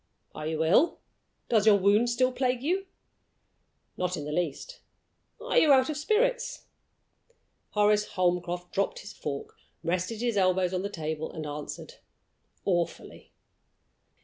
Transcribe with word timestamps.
Are 0.33 0.47
you 0.47 0.63
ill? 0.65 0.99
Does 1.47 1.67
your 1.67 1.75
wound 1.77 2.09
still 2.09 2.31
plague 2.31 2.63
you?" 2.63 2.87
"Not 3.97 4.17
in 4.17 4.25
the 4.25 4.31
least." 4.31 4.79
"Are 5.39 5.59
you 5.59 5.71
out 5.71 5.91
of 5.91 5.95
spirits?" 5.97 6.65
Horace 7.73 8.07
Holmcroft 8.15 8.71
dropped 8.71 9.01
his 9.01 9.13
fork, 9.13 9.53
rested 9.83 10.21
his 10.21 10.37
elbows 10.37 10.73
on 10.73 10.81
the 10.81 10.89
table, 10.89 11.31
and 11.31 11.45
answered: 11.45 11.99
"Awfully." 12.65 13.31